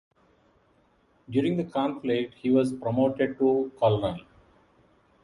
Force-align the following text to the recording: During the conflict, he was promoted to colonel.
During 1.29 1.57
the 1.57 1.63
conflict, 1.63 2.33
he 2.41 2.49
was 2.49 2.73
promoted 2.73 3.37
to 3.37 3.71
colonel. 3.79 4.17